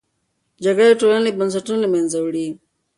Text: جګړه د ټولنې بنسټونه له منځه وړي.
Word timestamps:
جګړه 0.63 0.85
د 0.89 0.93
ټولنې 1.01 1.31
بنسټونه 1.37 1.79
له 1.83 1.87
منځه 1.93 2.17
وړي. 2.21 2.47